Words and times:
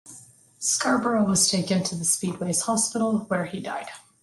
Scarborough 0.57 1.25
was 1.27 1.47
taken 1.47 1.83
to 1.83 1.93
the 1.95 2.05
speedway's 2.05 2.61
hospital, 2.61 3.19
where 3.27 3.45
he 3.45 3.59
died. 3.59 3.89